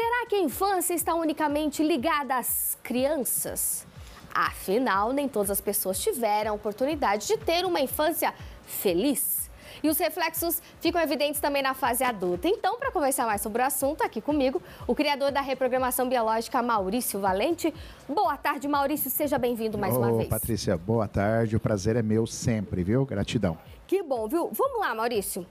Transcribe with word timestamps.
Será 0.00 0.24
que 0.26 0.34
a 0.34 0.40
infância 0.40 0.94
está 0.94 1.14
unicamente 1.14 1.82
ligada 1.82 2.34
às 2.34 2.78
crianças? 2.82 3.86
Afinal, 4.34 5.12
nem 5.12 5.28
todas 5.28 5.50
as 5.50 5.60
pessoas 5.60 6.00
tiveram 6.00 6.52
a 6.52 6.54
oportunidade 6.54 7.26
de 7.26 7.36
ter 7.36 7.66
uma 7.66 7.82
infância 7.82 8.32
feliz. 8.64 9.50
E 9.82 9.90
os 9.90 9.98
reflexos 9.98 10.62
ficam 10.80 10.98
evidentes 11.02 11.38
também 11.38 11.62
na 11.62 11.74
fase 11.74 12.02
adulta. 12.02 12.48
Então, 12.48 12.78
para 12.78 12.90
conversar 12.90 13.26
mais 13.26 13.42
sobre 13.42 13.60
o 13.60 13.64
assunto, 13.66 14.02
aqui 14.02 14.22
comigo, 14.22 14.62
o 14.86 14.94
criador 14.94 15.30
da 15.30 15.42
reprogramação 15.42 16.08
biológica, 16.08 16.62
Maurício 16.62 17.20
Valente. 17.20 17.74
Boa 18.08 18.38
tarde, 18.38 18.66
Maurício. 18.66 19.10
Seja 19.10 19.36
bem-vindo 19.36 19.76
mais 19.76 19.94
Ô, 19.94 19.98
uma 19.98 20.16
vez. 20.16 20.30
Patrícia, 20.30 20.78
boa 20.78 21.08
tarde. 21.08 21.56
O 21.56 21.60
prazer 21.60 21.94
é 21.96 22.02
meu 22.02 22.26
sempre, 22.26 22.82
viu? 22.82 23.04
Gratidão. 23.04 23.58
Que 23.86 24.02
bom, 24.02 24.26
viu? 24.26 24.48
Vamos 24.50 24.80
lá, 24.80 24.94
Maurício. 24.94 25.46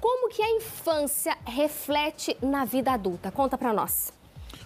Como 0.00 0.28
que 0.30 0.42
a 0.42 0.50
infância 0.50 1.36
reflete 1.44 2.36
na 2.40 2.64
vida 2.64 2.92
adulta? 2.92 3.30
Conta 3.30 3.58
para 3.58 3.72
nós. 3.72 4.12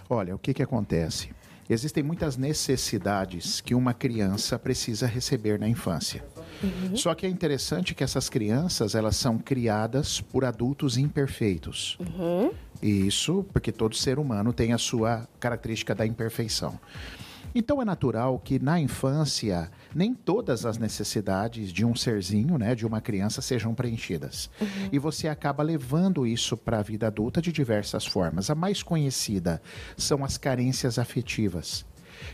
Olha, 0.09 0.35
o 0.35 0.39
que, 0.39 0.53
que 0.53 0.63
acontece? 0.63 1.33
Existem 1.69 2.03
muitas 2.03 2.37
necessidades 2.37 3.59
que 3.59 3.73
uma 3.73 3.93
criança 3.93 4.57
precisa 4.59 5.07
receber 5.07 5.59
na 5.59 5.67
infância. 5.67 6.23
Uhum. 6.63 6.95
Só 6.95 7.13
que 7.15 7.25
é 7.25 7.29
interessante 7.29 7.95
que 7.95 8.03
essas 8.03 8.29
crianças 8.29 8.93
elas 8.93 9.15
são 9.15 9.37
criadas 9.37 10.21
por 10.21 10.45
adultos 10.45 10.95
imperfeitos. 10.95 11.97
Uhum. 11.99 12.51
E 12.81 13.07
isso 13.07 13.43
porque 13.51 13.71
todo 13.71 13.95
ser 13.95 14.19
humano 14.19 14.53
tem 14.53 14.73
a 14.73 14.77
sua 14.77 15.27
característica 15.39 15.95
da 15.95 16.05
imperfeição. 16.05 16.79
Então 17.53 17.81
é 17.81 17.85
natural 17.85 18.37
que 18.37 18.59
na 18.59 18.79
infância 18.79 19.71
nem 19.95 20.13
todas 20.13 20.65
as 20.65 20.77
necessidades 20.77 21.71
de 21.71 21.85
um 21.85 21.95
serzinho, 21.95 22.57
né, 22.57 22.75
de 22.75 22.85
uma 22.85 22.99
criança 22.99 23.41
sejam 23.41 23.73
preenchidas. 23.73 24.49
E 24.91 24.99
você 24.99 25.29
acaba 25.29 25.63
levando 25.63 26.27
isso 26.27 26.57
para 26.57 26.79
a 26.79 26.81
vida 26.81 27.07
adulta 27.07 27.41
de 27.41 27.49
diversas 27.49 28.05
formas. 28.05 28.49
A 28.49 28.55
mais 28.55 28.83
conhecida 28.83 29.61
são 29.95 30.25
as 30.25 30.37
carências 30.37 30.99
afetivas, 30.99 31.85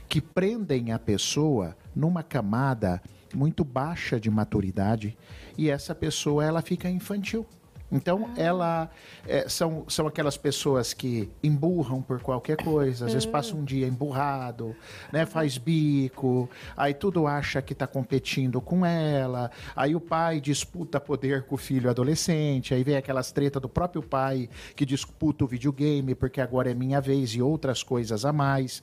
que 0.10 0.20
prendem 0.20 0.92
a 0.92 0.98
pessoa 0.98 1.78
numa 1.96 2.24
camada 2.24 3.00
muito 3.34 3.64
baixa 3.64 4.20
de 4.20 4.30
maturidade 4.30 5.16
e 5.56 5.70
essa 5.70 5.94
pessoa 5.94 6.44
ela 6.44 6.64
fica 6.64 6.90
infantil. 6.90 7.46
Então, 7.92 8.30
ela 8.38 8.90
é, 9.28 9.50
são, 9.50 9.84
são 9.88 10.08
aquelas 10.08 10.38
pessoas 10.38 10.94
que 10.94 11.30
emburram 11.44 12.02
por 12.02 12.22
qualquer 12.22 12.58
coisa, 12.58 13.06
às 13.06 13.14
vezes 13.14 13.26
passa 13.26 13.56
um 13.56 13.64
dia 13.64 13.88
emburrado, 13.88 14.76
né, 15.12 15.26
faz 15.26 15.58
bico, 15.58 16.50
aí 16.78 16.94
tudo 16.94 17.28
acha 17.28 17.62
que 17.62 17.74
está 17.74 17.86
competindo 17.86 18.62
com 18.62 18.86
ela, 18.86 19.52
aí 19.76 19.96
o 19.96 20.00
pai 20.00 20.40
disputa 20.40 21.00
poder 21.00 21.44
com 21.44 21.56
o 21.56 21.58
filho 21.58 21.90
adolescente, 21.90 22.74
aí 22.74 22.84
vem 22.84 22.96
aquelas 22.96 23.32
tretas 23.32 23.62
do 23.62 23.68
próprio 23.68 24.02
pai 24.02 24.50
que 24.76 24.86
disputa 24.86 25.44
o 25.44 25.48
videogame 25.48 26.16
porque 26.16 26.40
agora 26.40 26.72
é 26.72 26.74
minha 26.74 27.02
vez 27.02 27.32
e 27.32 27.42
outras 27.42 27.84
coisas 27.84 28.24
a 28.24 28.32
mais. 28.32 28.82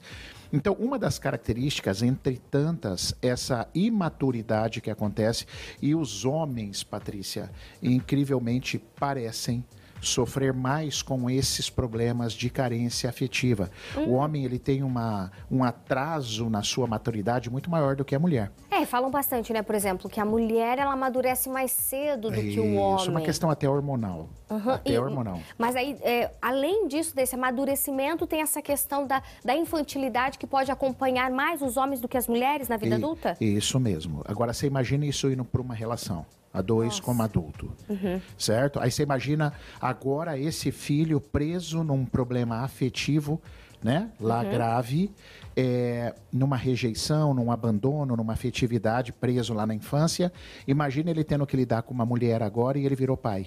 Então, 0.53 0.75
uma 0.75 0.99
das 0.99 1.19
características, 1.19 2.03
entre 2.03 2.39
tantas, 2.51 3.15
essa 3.21 3.69
imaturidade 3.75 4.81
que 4.81 4.91
acontece 4.91 5.47
e 5.81 5.95
os 5.95 6.25
homens, 6.25 6.83
Patrícia, 6.83 7.51
incrivelmente 7.83 8.79
parecem 8.79 9.63
sofrer 10.01 10.53
mais 10.53 11.03
com 11.03 11.29
esses 11.31 11.69
problemas 11.71 12.33
de 12.33 12.49
carência 12.51 13.09
afetiva. 13.09 13.71
O 13.97 14.13
homem 14.13 14.45
ele 14.45 14.59
tem 14.59 14.83
uma, 14.83 15.31
um 15.51 15.63
atraso 15.65 16.49
na 16.49 16.63
sua 16.63 16.87
maturidade 16.87 17.51
muito 17.51 17.71
maior 17.71 17.97
do 17.97 18.05
que 18.05 18.15
a 18.15 18.19
mulher. 18.19 18.51
É, 18.71 18.85
falam 18.87 19.11
bastante, 19.11 19.53
né? 19.53 19.63
Por 19.63 19.75
exemplo, 19.75 20.09
que 20.09 20.21
a 20.21 20.25
mulher 20.25 20.79
ela 20.79 20.93
amadurece 20.93 21.49
mais 21.49 21.71
cedo 21.73 22.31
do 22.31 22.41
que 22.41 22.61
o 22.61 22.75
homem. 22.77 22.97
Isso 22.97 23.09
é 23.09 23.11
uma 23.11 23.21
questão 23.21 23.51
até 23.51 23.69
hormonal. 23.69 24.29
Aham, 24.51 24.75
Até 24.75 24.93
e- 24.93 24.99
hormonal. 24.99 25.41
Mas 25.59 25.77
aí, 25.77 25.99
é, 26.03 26.31
além 26.41 26.87
disso, 26.89 27.15
desse 27.15 27.35
amadurecimento, 27.35 28.27
tem 28.27 28.41
essa 28.41 28.63
questão 28.63 29.07
da, 29.07 29.23
da 29.45 29.55
infantilidade 29.57 30.39
que 30.39 30.47
pode 30.47 30.71
acompanhar 30.71 31.31
mais 31.31 31.61
os 31.61 31.77
homens 31.77 32.01
do 32.01 32.09
que 32.09 32.17
as 32.17 32.27
mulheres 32.27 32.69
na 32.69 32.77
vida 32.77 32.95
E- 32.95 32.99
adulta? 32.99 33.37
Isso 33.41 33.79
mesmo. 33.81 34.23
Agora 34.27 34.53
você 34.53 34.67
imagina 34.67 35.05
isso 35.05 35.29
indo 35.31 35.45
para 35.45 35.61
uma 35.61 35.75
relação. 35.75 36.25
A 36.53 36.63
dois 36.63 36.99
como 36.99 37.23
adulto. 37.23 37.71
Uhum. 37.89 38.21
Certo? 38.37 38.81
Aí 38.81 38.91
você 38.91 39.03
imagina 39.03 39.53
agora 39.81 40.39
esse 40.39 40.73
filho 40.73 41.21
preso 41.21 41.85
num 41.85 42.05
problema 42.05 42.61
afetivo, 42.63 43.41
né? 43.83 44.11
Lá 44.19 44.43
Uhum. 44.43 44.51
grave, 44.51 45.11
é, 45.57 46.15
numa 46.33 46.57
rejeição, 46.57 47.33
num 47.35 47.53
abandono, 47.53 48.17
numa 48.17 48.33
afetividade, 48.33 49.13
preso 49.13 49.53
lá 49.55 49.67
na 49.67 49.75
infância. 49.75 50.33
Imagina 50.67 51.11
ele 51.11 51.23
tendo 51.23 51.47
que 51.47 51.57
lidar 51.57 51.83
com 51.83 51.93
uma 51.95 52.07
mulher 52.07 52.43
agora 52.43 52.79
e 52.79 52.85
ele 52.87 52.97
virou 52.97 53.17
pai. 53.17 53.47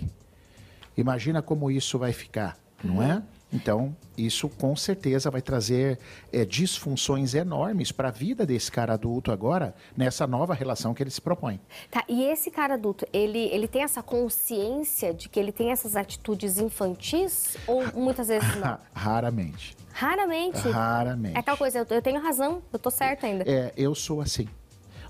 Imagina 0.95 1.41
como 1.41 1.71
isso 1.71 1.97
vai 1.97 2.13
ficar, 2.13 2.57
não 2.83 3.01
é? 3.01 3.21
Então, 3.53 3.93
isso 4.17 4.47
com 4.47 4.75
certeza 4.75 5.29
vai 5.29 5.41
trazer 5.41 5.99
é, 6.31 6.45
disfunções 6.45 7.33
enormes 7.33 7.91
para 7.91 8.07
a 8.07 8.11
vida 8.11 8.45
desse 8.45 8.71
cara 8.71 8.93
adulto 8.93 9.31
agora, 9.31 9.75
nessa 9.95 10.25
nova 10.25 10.53
relação 10.53 10.93
que 10.93 11.03
ele 11.03 11.09
se 11.09 11.19
propõe. 11.19 11.59
Tá, 11.89 12.03
e 12.07 12.23
esse 12.23 12.49
cara 12.49 12.75
adulto, 12.75 13.05
ele, 13.11 13.39
ele 13.51 13.67
tem 13.67 13.83
essa 13.83 14.01
consciência 14.01 15.13
de 15.13 15.27
que 15.27 15.39
ele 15.39 15.51
tem 15.51 15.71
essas 15.71 15.95
atitudes 15.95 16.57
infantis? 16.57 17.57
Ou 17.67 17.83
muitas 17.93 18.29
vezes 18.29 18.55
não? 18.55 18.61
Ra- 18.63 18.79
Raramente. 18.93 19.75
Raramente. 19.91 20.69
Raramente. 20.69 21.35
É 21.35 21.39
aquela 21.39 21.57
coisa, 21.57 21.79
eu, 21.79 21.85
eu 21.89 22.01
tenho 22.01 22.21
razão, 22.21 22.61
eu 22.71 22.79
tô 22.79 22.89
certa 22.89 23.27
ainda. 23.27 23.43
É, 23.45 23.73
eu 23.75 23.93
sou 23.93 24.21
assim. 24.21 24.47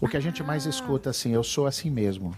O 0.01 0.07
que 0.07 0.17
a 0.17 0.19
gente 0.19 0.41
mais 0.41 0.65
escuta 0.65 1.11
assim, 1.11 1.31
eu 1.31 1.43
sou 1.43 1.67
assim 1.67 1.89
mesmo, 1.91 2.35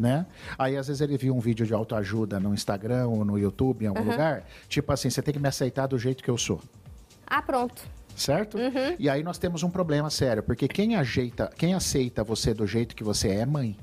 né? 0.00 0.24
Aí 0.58 0.76
às 0.78 0.86
vezes 0.88 1.02
ele 1.02 1.18
viu 1.18 1.36
um 1.36 1.40
vídeo 1.40 1.66
de 1.66 1.74
autoajuda 1.74 2.40
no 2.40 2.54
Instagram 2.54 3.06
ou 3.06 3.22
no 3.24 3.38
YouTube 3.38 3.84
em 3.84 3.88
algum 3.88 4.02
lugar, 4.02 4.44
tipo 4.66 4.90
assim, 4.92 5.10
você 5.10 5.20
tem 5.20 5.34
que 5.34 5.38
me 5.40 5.46
aceitar 5.48 5.86
do 5.86 5.98
jeito 5.98 6.24
que 6.24 6.30
eu 6.30 6.38
sou. 6.38 6.60
Ah, 7.26 7.42
pronto. 7.42 7.82
certo? 8.16 8.56
E 8.98 9.08
aí 9.10 9.22
nós 9.22 9.36
temos 9.38 9.62
um 9.62 9.70
problema 9.70 10.08
sério, 10.10 10.42
porque 10.42 10.66
quem 10.66 10.96
ajeita, 10.96 11.50
quem 11.56 11.74
aceita 11.74 12.24
você 12.24 12.52
do 12.54 12.66
jeito 12.66 12.96
que 12.96 13.04
você 13.04 13.28
é, 13.28 13.40
é 13.40 13.46
mãe. 13.46 13.76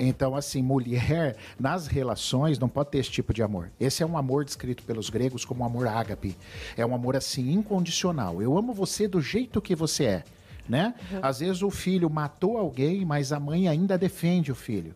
Então, 0.00 0.36
assim, 0.36 0.62
mulher 0.62 1.36
nas 1.58 1.86
relações 1.88 2.58
não 2.58 2.68
pode 2.68 2.90
ter 2.90 2.98
esse 2.98 3.10
tipo 3.10 3.34
de 3.34 3.42
amor. 3.42 3.70
Esse 3.80 4.02
é 4.02 4.06
um 4.06 4.16
amor 4.16 4.44
descrito 4.44 4.82
pelos 4.84 5.10
gregos 5.10 5.44
como 5.44 5.62
um 5.62 5.66
amor 5.66 5.88
ágape. 5.88 6.36
É 6.76 6.86
um 6.86 6.94
amor 6.94 7.16
assim 7.16 7.52
incondicional. 7.52 8.40
Eu 8.40 8.56
amo 8.56 8.72
você 8.72 9.08
do 9.08 9.20
jeito 9.20 9.60
que 9.60 9.74
você 9.74 10.04
é. 10.04 10.24
Né? 10.68 10.94
Às 11.20 11.40
vezes 11.40 11.60
o 11.62 11.70
filho 11.70 12.08
matou 12.08 12.56
alguém, 12.56 13.04
mas 13.04 13.32
a 13.32 13.38
mãe 13.40 13.68
ainda 13.68 13.98
defende 13.98 14.50
o 14.50 14.54
filho. 14.54 14.94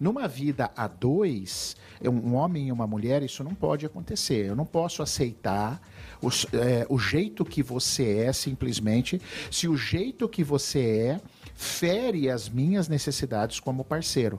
Numa 0.00 0.26
vida 0.26 0.70
a 0.74 0.86
dois, 0.88 1.76
um 2.02 2.34
homem 2.34 2.68
e 2.68 2.72
uma 2.72 2.86
mulher, 2.86 3.22
isso 3.22 3.44
não 3.44 3.54
pode 3.54 3.84
acontecer. 3.84 4.46
Eu 4.46 4.56
não 4.56 4.64
posso 4.64 5.02
aceitar 5.02 5.78
os- 6.22 6.46
é, 6.54 6.86
o 6.88 6.98
jeito 6.98 7.44
que 7.44 7.62
você 7.62 8.18
é, 8.20 8.32
simplesmente, 8.32 9.20
se 9.50 9.68
o 9.68 9.76
jeito 9.76 10.26
que 10.28 10.42
você 10.42 10.80
é 11.18 11.20
fere 11.54 12.30
as 12.30 12.48
minhas 12.48 12.88
necessidades 12.88 13.60
como 13.60 13.84
parceiro. 13.84 14.38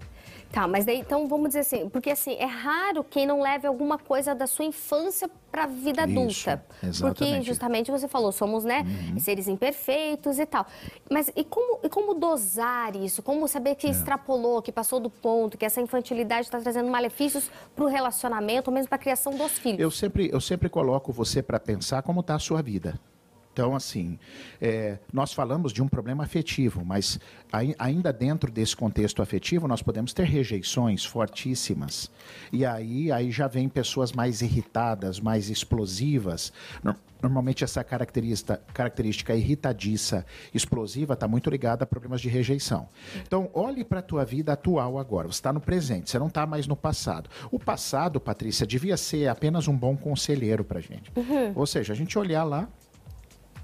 Tá, 0.52 0.68
mas 0.68 0.86
daí, 0.86 1.00
então 1.00 1.28
vamos 1.28 1.50
dizer 1.50 1.60
assim, 1.62 1.88
porque 1.90 2.10
assim, 2.10 2.34
é 2.34 2.46
raro 2.46 3.04
quem 3.04 3.26
não 3.26 3.42
leve 3.42 3.66
alguma 3.66 3.98
coisa 3.98 4.36
da 4.36 4.46
sua 4.46 4.66
infância 4.66 5.30
pra 5.52 5.66
vida 5.66 6.04
Isso, 6.06 6.50
adulta. 6.50 6.66
Porque 6.68 6.88
exatamente. 6.88 7.38
Uhum. 7.38 7.44
justamente 7.44 7.92
você 7.92 8.08
falou, 8.08 8.32
somos, 8.32 8.64
né, 8.64 8.86
seres 9.18 9.48
imperfeitos 9.48 10.40
e 10.40 10.46
tal. 10.46 10.66
Mas 11.10 11.32
e 11.36 11.44
como, 11.44 11.80
e 11.84 11.90
como 11.90 12.14
dosar 12.14 12.96
isso? 12.96 13.22
Como 13.24 13.48
saber 13.48 13.72
É. 13.72 13.76
que 13.76 13.88
extrapolou, 13.88 14.62
que 14.62 14.72
passou 14.72 15.00
do 15.00 15.10
ponto, 15.10 15.58
que 15.58 15.66
essa 15.66 15.80
infantilidade 15.80 16.48
está 16.48 16.60
trazendo 16.60 16.90
malefícios 16.90 17.50
pro 17.76 17.88
relacionamento, 17.88 18.70
ou 18.70 18.74
mesmo 18.74 18.90
pra 18.90 18.98
criação 18.98 19.34
dos 19.34 19.58
filhos? 19.58 19.80
Eu 19.80 19.92
sempre, 19.92 20.30
eu 20.32 20.42
sempre 20.42 20.68
coloco 20.70 21.12
você 21.14 21.42
para 21.42 21.60
pensar 21.60 22.02
como 22.02 22.20
está 22.20 22.36
a 22.36 22.40
sua 22.40 22.62
vida. 22.62 23.00
Então, 23.54 23.76
assim, 23.76 24.18
é, 24.62 24.98
nós 25.12 25.34
falamos 25.34 25.74
de 25.74 25.82
um 25.82 25.88
problema 25.88 26.24
afetivo, 26.24 26.86
mas 26.86 27.20
ai- 27.52 27.76
ainda 27.78 28.14
dentro 28.14 28.50
desse 28.50 28.76
contexto 28.76 29.22
afetivo, 29.22 29.68
nós 29.68 29.82
podemos 29.82 30.14
ter 30.14 30.24
rejeições 30.26 31.04
fortíssimas. 31.04 32.10
E 32.52 32.66
aí, 32.66 33.12
aí 33.12 33.30
já 33.30 33.48
vem 33.48 33.68
pessoas 33.68 34.14
mais 34.14 34.42
irritadas, 34.42 35.20
mais 35.20 35.50
explosivas. 35.50 36.54
No- 36.84 36.96
Normalmente, 37.22 37.64
essa 37.64 37.84
característica, 37.84 38.60
característica 38.74 39.36
irritadiça, 39.36 40.26
explosiva, 40.56 41.14
está 41.14 41.28
muito 41.28 41.52
ligada 41.52 41.84
a 41.84 41.86
problemas 41.88 42.20
de 42.20 42.28
rejeição. 42.30 42.90
Então, 43.22 43.48
olhe 43.54 43.84
para 43.84 44.00
a 44.00 44.02
tua 44.02 44.26
vida 44.26 44.54
atual 44.54 44.98
agora. 44.98 45.28
Você 45.28 45.34
está 45.34 45.54
no 45.54 45.62
presente, 45.62 46.10
você 46.10 46.18
não 46.18 46.26
está 46.30 46.48
mais 46.48 46.66
no 46.66 46.76
passado. 46.76 47.30
O 47.52 47.60
passado, 47.60 48.20
Patrícia, 48.20 48.66
devia 48.66 48.98
ser 48.98 49.28
apenas 49.28 49.68
um 49.68 49.78
bom 49.78 49.96
conselheiro 49.96 50.64
para 50.64 50.80
gente. 50.80 51.12
Ou 51.54 51.68
seja, 51.68 51.94
a 51.94 51.96
gente 51.96 52.18
olhar 52.18 52.44
lá 52.44 52.68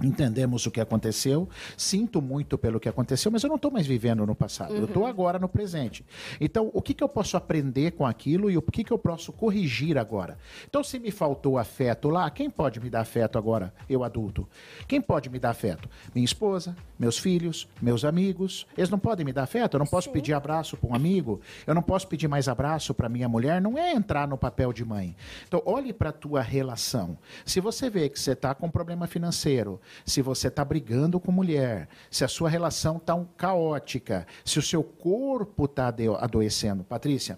entendemos 0.01 0.65
o 0.65 0.71
que 0.71 0.79
aconteceu, 0.79 1.47
sinto 1.75 2.21
muito 2.21 2.57
pelo 2.57 2.79
que 2.79 2.89
aconteceu, 2.89 3.31
mas 3.31 3.43
eu 3.43 3.49
não 3.49 3.55
estou 3.55 3.71
mais 3.71 3.87
vivendo 3.87 4.25
no 4.25 4.35
passado, 4.35 4.71
uhum. 4.71 4.79
eu 4.79 4.85
estou 4.85 5.05
agora 5.05 5.39
no 5.39 5.49
presente. 5.49 6.05
Então, 6.39 6.69
o 6.73 6.81
que, 6.81 6.93
que 6.93 7.03
eu 7.03 7.09
posso 7.09 7.35
aprender 7.37 7.91
com 7.91 8.05
aquilo 8.05 8.49
e 8.49 8.57
o 8.57 8.61
que, 8.61 8.83
que 8.83 8.91
eu 8.91 8.97
posso 8.97 9.31
corrigir 9.31 9.97
agora? 9.97 10.37
Então, 10.67 10.83
se 10.83 10.99
me 10.99 11.11
faltou 11.11 11.57
afeto 11.57 12.09
lá, 12.09 12.29
quem 12.29 12.49
pode 12.49 12.79
me 12.79 12.89
dar 12.89 13.01
afeto 13.01 13.37
agora, 13.37 13.73
eu 13.89 14.03
adulto? 14.03 14.47
Quem 14.87 15.01
pode 15.01 15.29
me 15.29 15.39
dar 15.39 15.51
afeto? 15.51 15.89
Minha 16.13 16.25
esposa, 16.25 16.75
meus 16.97 17.17
filhos, 17.17 17.67
meus 17.81 18.05
amigos, 18.05 18.67
eles 18.77 18.89
não 18.89 18.99
podem 18.99 19.25
me 19.25 19.33
dar 19.33 19.43
afeto? 19.43 19.75
Eu 19.75 19.79
não 19.79 19.87
posso 19.87 20.07
Sim. 20.07 20.13
pedir 20.13 20.33
abraço 20.33 20.77
para 20.77 20.89
um 20.89 20.95
amigo? 20.95 21.41
Eu 21.65 21.73
não 21.73 21.81
posso 21.81 22.07
pedir 22.07 22.27
mais 22.27 22.47
abraço 22.47 22.93
para 22.93 23.09
minha 23.09 23.27
mulher? 23.27 23.61
Não 23.61 23.77
é 23.77 23.91
entrar 23.91 24.27
no 24.27 24.37
papel 24.37 24.71
de 24.71 24.85
mãe. 24.85 25.15
Então, 25.47 25.61
olhe 25.65 25.93
para 25.93 26.09
a 26.09 26.13
tua 26.13 26.41
relação. 26.41 27.17
Se 27.45 27.59
você 27.59 27.89
vê 27.89 28.09
que 28.09 28.19
você 28.19 28.31
está 28.31 28.53
com 28.53 28.67
um 28.67 28.71
problema 28.71 29.07
financeiro, 29.07 29.79
se 30.05 30.21
você 30.21 30.47
está 30.47 30.63
brigando 30.63 31.19
com 31.19 31.31
mulher, 31.31 31.87
se 32.09 32.23
a 32.23 32.27
sua 32.27 32.49
relação 32.49 32.97
está 32.97 33.15
um, 33.15 33.25
caótica, 33.25 34.25
se 34.43 34.59
o 34.59 34.61
seu 34.61 34.83
corpo 34.83 35.65
está 35.65 35.93
adoecendo. 36.19 36.83
Patrícia, 36.83 37.37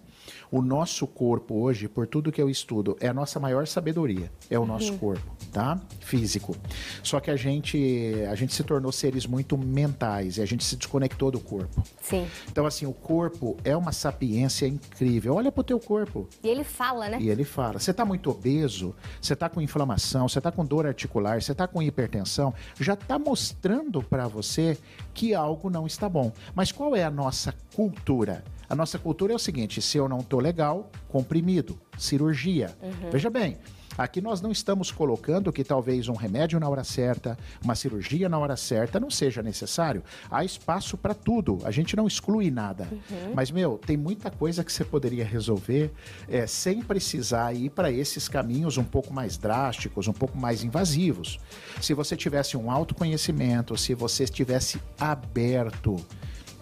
o 0.51 0.61
nosso 0.61 1.05
corpo 1.07 1.55
hoje, 1.55 1.87
por 1.87 2.07
tudo 2.07 2.31
que 2.31 2.41
eu 2.41 2.49
estudo, 2.49 2.97
é 2.99 3.07
a 3.07 3.13
nossa 3.13 3.39
maior 3.39 3.67
sabedoria, 3.67 4.31
é 4.49 4.57
o 4.57 4.65
nosso 4.65 4.93
uhum. 4.93 4.97
corpo, 4.97 5.35
tá? 5.51 5.79
Físico. 5.99 6.55
Só 7.03 7.19
que 7.19 7.31
a 7.31 7.35
gente, 7.35 8.13
a 8.29 8.35
gente 8.35 8.53
se 8.53 8.63
tornou 8.63 8.91
seres 8.91 9.25
muito 9.25 9.57
mentais 9.57 10.37
e 10.37 10.41
a 10.41 10.45
gente 10.45 10.63
se 10.63 10.75
desconectou 10.75 11.31
do 11.31 11.39
corpo. 11.39 11.83
Sim. 12.01 12.27
Então, 12.51 12.65
assim, 12.65 12.85
o 12.85 12.93
corpo 12.93 13.57
é 13.63 13.75
uma 13.75 13.91
sapiência 13.91 14.67
incrível. 14.67 15.35
Olha 15.35 15.51
pro 15.51 15.63
teu 15.63 15.79
corpo. 15.79 16.27
E 16.43 16.47
ele 16.47 16.63
fala, 16.63 17.09
né? 17.09 17.17
E 17.19 17.29
ele 17.29 17.43
fala. 17.43 17.79
Você 17.79 17.91
está 17.91 18.05
muito 18.05 18.29
obeso, 18.29 18.95
você 19.21 19.33
está 19.33 19.49
com 19.49 19.61
inflamação, 19.61 20.27
você 20.27 20.39
está 20.39 20.51
com 20.51 20.65
dor 20.65 20.85
articular, 20.85 21.41
você 21.41 21.51
está 21.51 21.67
com 21.67 21.81
hipertensão, 21.81 22.38
já 22.79 22.93
está 22.93 23.19
mostrando 23.19 24.01
para 24.01 24.27
você 24.27 24.77
que 25.13 25.33
algo 25.33 25.69
não 25.69 25.85
está 25.85 26.07
bom. 26.07 26.31
Mas 26.55 26.71
qual 26.71 26.95
é 26.95 27.03
a 27.03 27.11
nossa 27.11 27.53
cultura? 27.75 28.43
A 28.69 28.75
nossa 28.75 28.99
cultura 28.99 29.33
é 29.33 29.35
o 29.35 29.39
seguinte: 29.39 29.81
se 29.81 29.97
eu 29.97 30.07
não 30.07 30.19
estou 30.19 30.39
legal, 30.39 30.89
comprimido, 31.07 31.79
cirurgia. 31.97 32.75
Uhum. 32.81 33.09
Veja 33.11 33.29
bem, 33.29 33.57
Aqui 33.97 34.21
nós 34.21 34.41
não 34.41 34.51
estamos 34.51 34.91
colocando 34.91 35.51
que 35.51 35.63
talvez 35.63 36.07
um 36.07 36.13
remédio 36.13 36.59
na 36.59 36.69
hora 36.69 36.83
certa, 36.83 37.37
uma 37.63 37.75
cirurgia 37.75 38.29
na 38.29 38.37
hora 38.37 38.55
certa 38.55 38.99
não 38.99 39.09
seja 39.09 39.41
necessário. 39.41 40.03
Há 40.29 40.43
espaço 40.43 40.97
para 40.97 41.13
tudo. 41.13 41.59
A 41.63 41.71
gente 41.71 41.95
não 41.95 42.07
exclui 42.07 42.49
nada. 42.49 42.87
Uhum. 42.91 43.33
Mas, 43.35 43.51
meu, 43.51 43.77
tem 43.77 43.97
muita 43.97 44.31
coisa 44.31 44.63
que 44.63 44.71
você 44.71 44.85
poderia 44.85 45.25
resolver 45.25 45.91
é, 46.27 46.47
sem 46.47 46.81
precisar 46.81 47.53
ir 47.53 47.69
para 47.69 47.91
esses 47.91 48.27
caminhos 48.27 48.77
um 48.77 48.83
pouco 48.83 49.13
mais 49.13 49.37
drásticos, 49.37 50.07
um 50.07 50.13
pouco 50.13 50.37
mais 50.37 50.63
invasivos. 50.63 51.39
Se 51.81 51.93
você 51.93 52.15
tivesse 52.15 52.55
um 52.55 52.71
autoconhecimento, 52.71 53.77
se 53.77 53.93
você 53.93 54.23
estivesse 54.23 54.81
aberto 54.99 55.97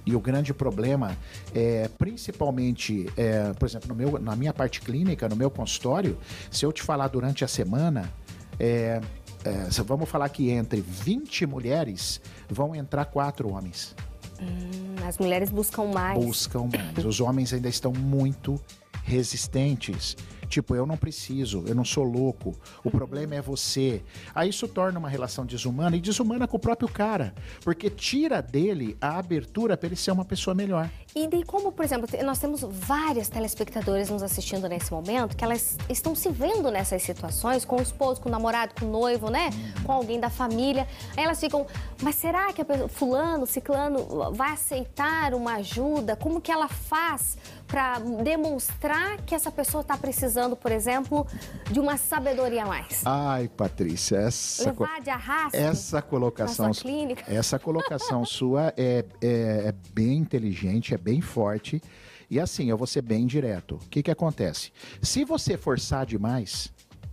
e 0.07 0.15
o 0.15 0.21
grande 0.21 0.53
problema 0.53 1.17
é, 1.53 1.89
principalmente, 1.97 3.07
é, 3.17 3.51
por 3.53 3.67
exemplo, 3.67 3.89
no 3.89 3.95
meu, 3.95 4.17
na 4.17 4.37
minha 4.37 4.53
parte 4.53 4.79
clínica, 4.79 5.27
no 5.27 5.35
meu 5.35 5.51
consultório, 5.51 6.17
se 6.49 6.65
eu 6.65 6.71
te 6.71 6.81
falar 6.81 7.09
durante 7.09 7.43
a 7.43 7.47
semana, 7.47 8.09
é, 8.57 9.01
é, 9.43 9.83
vamos 9.85 10.09
falar 10.09 10.29
que 10.29 10.49
entre 10.49 10.79
20 10.79 11.45
mulheres 11.45 12.21
vão 12.49 12.73
entrar 12.73 13.03
quatro 13.03 13.49
homens. 13.49 13.93
Hum, 14.41 14.95
as 15.05 15.17
mulheres 15.17 15.49
buscam 15.49 15.87
mais. 15.87 16.23
Buscam 16.23 16.69
mais. 16.73 16.97
Os 17.05 17.19
homens 17.19 17.51
ainda 17.51 17.67
estão 17.67 17.91
muito 17.91 18.55
resistentes. 19.03 20.15
Tipo, 20.47 20.75
eu 20.75 20.85
não 20.85 20.97
preciso, 20.97 21.63
eu 21.67 21.75
não 21.75 21.85
sou 21.85 22.03
louco, 22.03 22.55
o 22.83 22.89
problema 22.89 23.35
é 23.35 23.41
você. 23.41 24.01
Aí 24.33 24.49
isso 24.49 24.67
torna 24.67 24.99
uma 24.99 25.09
relação 25.09 25.45
desumana 25.45 25.95
e 25.95 25.99
desumana 25.99 26.47
com 26.47 26.57
o 26.57 26.59
próprio 26.59 26.87
cara, 26.87 27.33
porque 27.63 27.89
tira 27.89 28.41
dele 28.41 28.97
a 29.01 29.17
abertura 29.17 29.75
para 29.75 29.87
ele 29.87 29.95
ser 29.95 30.11
uma 30.11 30.25
pessoa 30.25 30.53
melhor. 30.53 30.89
E 31.15 31.27
daí, 31.27 31.43
como, 31.43 31.71
por 31.71 31.83
exemplo, 31.83 32.07
nós 32.23 32.37
temos 32.37 32.61
várias 32.61 33.27
telespectadoras 33.27 34.09
nos 34.09 34.21
assistindo 34.21 34.69
nesse 34.69 34.91
momento 34.91 35.35
que 35.35 35.43
elas 35.43 35.75
estão 35.89 36.13
se 36.13 36.29
vendo 36.29 36.69
nessas 36.69 37.01
situações 37.01 37.65
com 37.65 37.77
o 37.77 37.81
esposo, 37.81 38.21
com 38.21 38.29
o 38.29 38.31
namorado, 38.31 38.75
com 38.79 38.85
o 38.85 38.91
noivo, 38.91 39.29
né? 39.31 39.49
Com 39.83 39.91
alguém 39.91 40.19
da 40.19 40.29
família. 40.29 40.87
Aí 41.15 41.23
elas 41.23 41.39
ficam, 41.39 41.65
mas 42.03 42.15
será 42.15 42.53
que 42.53 42.61
a 42.61 42.65
pessoa, 42.65 42.87
fulano, 42.87 43.47
ciclano 43.47 44.31
vai 44.33 44.51
aceitar 44.51 45.33
uma 45.33 45.55
ajuda? 45.55 46.15
Como 46.15 46.39
que 46.39 46.51
ela 46.51 46.67
faz 46.67 47.35
para 47.67 47.99
demonstrar 48.23 49.17
que 49.25 49.35
essa 49.35 49.51
pessoa 49.51 49.81
está 49.81 49.97
precisando, 49.97 50.36
por 50.55 50.71
exemplo, 50.71 51.25
de 51.71 51.79
uma 51.79 51.97
sabedoria 51.97 52.63
a 52.63 52.67
mais? 52.67 53.01
Ai, 53.05 53.47
Patrícia, 53.47 54.17
essa 54.17 54.69
levar 54.69 55.01
de 55.01 55.09
arrasto 55.09 55.57
essa 55.57 56.01
colocação, 56.01 56.71
essa 57.27 57.59
colocação 57.59 58.25
sua 58.25 58.73
é, 58.77 59.05
é, 59.21 59.27
é 59.67 59.73
bem 59.93 60.17
inteligente, 60.17 60.93
é 60.93 60.97
bem 60.97 61.21
forte. 61.21 61.81
E 62.29 62.39
assim, 62.39 62.69
eu 62.69 62.77
vou 62.77 62.87
ser 62.87 63.01
bem 63.01 63.25
direto. 63.25 63.75
O 63.75 63.89
que, 63.89 64.03
que 64.03 64.11
acontece? 64.11 64.71
Se 65.01 65.23
você 65.23 65.57
forçar 65.57 66.05
demais, 66.05 66.71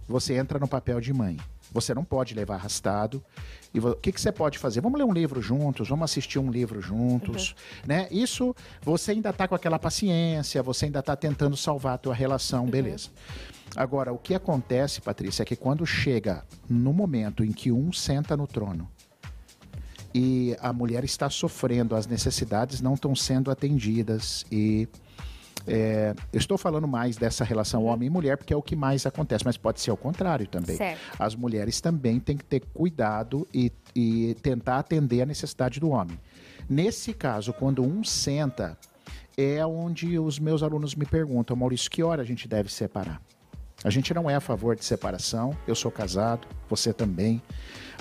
você 0.08 0.34
entra 0.34 0.58
no 0.58 0.66
papel 0.66 1.00
de 1.00 1.12
mãe. 1.12 1.38
Você 1.74 1.92
não 1.92 2.04
pode 2.04 2.34
levar 2.34 2.54
arrastado. 2.54 3.22
E 3.74 3.80
o 3.80 3.96
que, 3.96 4.12
que 4.12 4.20
você 4.20 4.30
pode 4.30 4.58
fazer? 4.60 4.80
Vamos 4.80 4.96
ler 4.96 5.04
um 5.04 5.12
livro 5.12 5.42
juntos, 5.42 5.88
vamos 5.88 6.04
assistir 6.04 6.38
um 6.38 6.48
livro 6.48 6.80
juntos, 6.80 7.50
uhum. 7.50 7.88
né? 7.88 8.08
Isso, 8.12 8.54
você 8.80 9.10
ainda 9.10 9.30
está 9.30 9.48
com 9.48 9.56
aquela 9.56 9.78
paciência, 9.78 10.62
você 10.62 10.84
ainda 10.84 11.00
está 11.00 11.16
tentando 11.16 11.56
salvar 11.56 11.94
a 11.94 11.98
tua 11.98 12.14
relação, 12.14 12.64
uhum. 12.64 12.70
beleza. 12.70 13.10
Agora, 13.74 14.12
o 14.12 14.18
que 14.18 14.34
acontece, 14.34 15.00
Patrícia, 15.00 15.42
é 15.42 15.44
que 15.44 15.56
quando 15.56 15.84
chega 15.84 16.44
no 16.70 16.92
momento 16.92 17.42
em 17.42 17.50
que 17.50 17.72
um 17.72 17.92
senta 17.92 18.36
no 18.36 18.46
trono 18.46 18.88
e 20.14 20.56
a 20.60 20.72
mulher 20.72 21.02
está 21.02 21.28
sofrendo, 21.28 21.96
as 21.96 22.06
necessidades 22.06 22.80
não 22.80 22.94
estão 22.94 23.16
sendo 23.16 23.50
atendidas 23.50 24.46
e 24.52 24.88
é, 25.66 26.14
eu 26.32 26.38
estou 26.38 26.58
falando 26.58 26.86
mais 26.86 27.16
dessa 27.16 27.44
relação 27.44 27.84
uhum. 27.84 27.88
homem 27.88 28.06
e 28.06 28.10
mulher 28.10 28.36
porque 28.36 28.52
é 28.52 28.56
o 28.56 28.62
que 28.62 28.76
mais 28.76 29.06
acontece, 29.06 29.44
mas 29.44 29.56
pode 29.56 29.80
ser 29.80 29.90
o 29.90 29.96
contrário 29.96 30.46
também. 30.46 30.76
Certo. 30.76 31.00
As 31.18 31.34
mulheres 31.34 31.80
também 31.80 32.20
têm 32.20 32.36
que 32.36 32.44
ter 32.44 32.60
cuidado 32.60 33.46
e, 33.52 33.72
e 33.94 34.36
tentar 34.42 34.78
atender 34.78 35.22
a 35.22 35.26
necessidade 35.26 35.80
do 35.80 35.90
homem. 35.90 36.18
Nesse 36.68 37.12
caso, 37.12 37.52
quando 37.52 37.82
um 37.82 38.02
senta, 38.04 38.76
é 39.36 39.64
onde 39.64 40.18
os 40.18 40.38
meus 40.38 40.62
alunos 40.62 40.94
me 40.94 41.06
perguntam, 41.06 41.56
Maurício, 41.56 41.90
que 41.90 42.02
hora 42.02 42.22
a 42.22 42.24
gente 42.24 42.46
deve 42.46 42.70
separar? 42.70 43.20
A 43.82 43.90
gente 43.90 44.14
não 44.14 44.30
é 44.30 44.34
a 44.34 44.40
favor 44.40 44.74
de 44.76 44.84
separação, 44.84 45.54
eu 45.66 45.74
sou 45.74 45.90
casado, 45.90 46.46
você 46.70 46.92
também. 46.92 47.42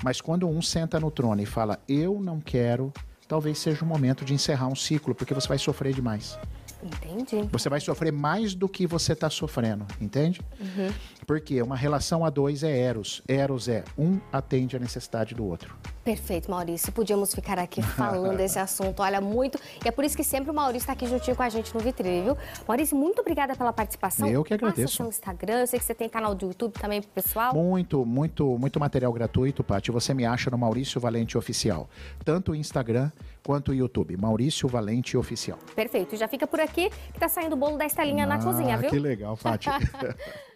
Mas 0.02 0.22
quando 0.22 0.48
um 0.48 0.62
senta 0.62 1.00
no 1.00 1.12
trono 1.12 1.42
e 1.42 1.46
fala, 1.46 1.80
eu 1.90 2.22
não 2.22 2.40
quero, 2.40 2.94
talvez 3.28 3.58
seja 3.58 3.84
o 3.84 3.88
momento 3.88 4.24
de 4.24 4.34
encerrar 4.34 4.68
um 4.68 4.76
ciclo, 4.76 5.14
porque 5.14 5.34
você 5.34 5.48
vai 5.48 5.58
sofrer 5.58 5.94
demais. 5.94 6.40
Entendi. 6.84 7.48
Você 7.52 7.70
vai 7.70 7.80
sofrer 7.80 8.12
mais 8.12 8.54
do 8.54 8.68
que 8.68 8.86
você 8.86 9.14
está 9.14 9.30
sofrendo, 9.30 9.86
entende? 10.00 10.42
Uhum. 10.60 10.92
Porque 11.26 11.62
uma 11.62 11.76
relação 11.76 12.26
a 12.26 12.30
dois 12.30 12.64
é 12.64 12.78
eros. 12.78 13.22
Eros 13.28 13.68
é 13.68 13.84
um 13.98 14.20
atende 14.32 14.76
a 14.76 14.80
necessidade 14.80 15.34
do 15.34 15.46
outro. 15.46 15.76
Perfeito, 16.04 16.52
Maurício. 16.52 16.92
Podíamos 16.92 17.34
ficar 17.34 17.58
aqui 17.58 17.82
falando 17.96 18.36
desse 18.36 18.60
assunto, 18.60 19.02
olha, 19.02 19.22
muito. 19.22 19.58
E 19.84 19.88
é 19.88 19.92
por 19.92 20.04
isso 20.04 20.18
que 20.18 20.24
sempre 20.24 20.52
o 20.52 20.54
Maurício 20.54 20.84
está 20.84 20.94
aqui 20.94 21.08
juntinho 21.08 21.36
com 21.36 21.44
a 21.44 21.50
gente 21.50 21.74
no 21.74 21.80
Vitrine, 21.80 22.24
viu? 22.24 22.38
Maurício, 22.68 22.98
muito 22.98 23.22
obrigada 23.22 23.56
pela 23.56 23.72
participação. 23.72 24.28
Eu 24.28 24.44
que 24.44 24.54
agradeço. 24.54 24.82
Passa 24.82 24.98
seu 24.98 25.08
Instagram, 25.08 25.62
eu 25.62 25.68
sei 25.68 25.80
que 25.80 25.86
você 25.86 25.96
tem 25.96 26.10
canal 26.10 26.36
do 26.36 26.48
YouTube 26.48 26.74
também 26.74 27.02
pro 27.02 27.12
pessoal. 27.12 27.54
Muito, 27.54 28.06
muito, 28.06 28.58
muito 28.58 28.80
material 28.80 29.14
gratuito, 29.14 29.64
Paty. 29.64 29.92
Você 29.92 30.14
me 30.14 30.26
acha 30.26 30.52
no 30.52 30.58
Maurício 30.58 31.00
Valente 31.00 31.38
Oficial. 31.38 31.90
Tanto 32.26 32.52
o 32.52 32.56
Instagram 32.56 33.10
quanto 33.44 33.72
o 33.72 33.74
YouTube. 33.74 34.16
Maurício 34.18 34.68
Valente 34.68 35.18
Oficial. 35.18 35.60
Perfeito. 35.76 36.16
Já 36.16 36.28
fica 36.28 36.48
por 36.48 36.60
aqui 36.60 36.90
que 37.14 37.20
tá 37.20 37.28
saindo 37.28 37.54
o 37.54 37.58
bolo 37.58 37.78
da 37.78 37.86
Estelinha 37.86 38.24
ah, 38.24 38.28
na 38.28 38.44
cozinha, 38.44 38.78
viu? 38.78 38.90
Que 38.90 39.00
legal, 39.00 39.38
Paty. 39.38 39.70